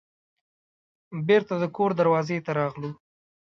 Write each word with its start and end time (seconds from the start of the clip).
بیرته 1.27 1.55
د 1.61 1.65
کور 1.75 1.91
دروازې 1.99 2.37
ته 2.45 2.51
راغلو. 2.59 2.91